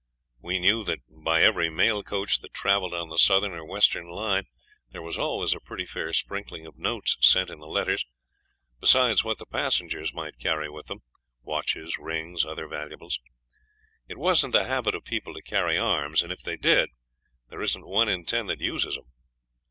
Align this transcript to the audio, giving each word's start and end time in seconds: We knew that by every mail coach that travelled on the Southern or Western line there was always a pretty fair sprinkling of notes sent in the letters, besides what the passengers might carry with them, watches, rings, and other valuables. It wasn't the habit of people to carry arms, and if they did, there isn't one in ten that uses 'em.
We 0.39 0.57
knew 0.57 0.83
that 0.85 0.97
by 1.07 1.43
every 1.43 1.69
mail 1.69 2.01
coach 2.01 2.39
that 2.39 2.55
travelled 2.55 2.95
on 2.95 3.09
the 3.09 3.19
Southern 3.19 3.51
or 3.51 3.63
Western 3.63 4.09
line 4.09 4.45
there 4.89 5.01
was 5.03 5.19
always 5.19 5.53
a 5.53 5.59
pretty 5.59 5.85
fair 5.85 6.11
sprinkling 6.11 6.65
of 6.65 6.75
notes 6.75 7.17
sent 7.21 7.51
in 7.51 7.59
the 7.59 7.67
letters, 7.67 8.03
besides 8.79 9.23
what 9.23 9.37
the 9.37 9.45
passengers 9.45 10.11
might 10.11 10.39
carry 10.39 10.71
with 10.71 10.87
them, 10.87 11.03
watches, 11.43 11.99
rings, 11.99 12.41
and 12.41 12.49
other 12.51 12.67
valuables. 12.67 13.19
It 14.07 14.17
wasn't 14.17 14.53
the 14.53 14.63
habit 14.65 14.95
of 14.95 15.03
people 15.03 15.35
to 15.35 15.41
carry 15.43 15.77
arms, 15.77 16.23
and 16.23 16.31
if 16.31 16.41
they 16.41 16.57
did, 16.57 16.89
there 17.51 17.61
isn't 17.61 17.85
one 17.85 18.09
in 18.09 18.25
ten 18.25 18.47
that 18.47 18.59
uses 18.59 18.97
'em. 18.97 19.05